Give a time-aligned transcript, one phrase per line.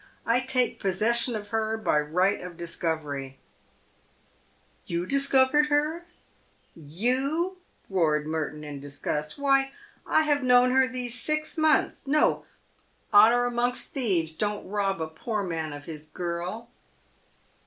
[0.25, 3.35] I take possession of her by right of dis covery,""
[4.87, 6.05] You discovered her—
[7.03, 9.73] you?" roared Merton, in disgust." Why,
[10.07, 12.07] I have known her these six months.
[12.07, 12.45] No!
[13.13, 14.33] honour amongst thieves!
[14.33, 16.71] Don't rob a poor man of his girl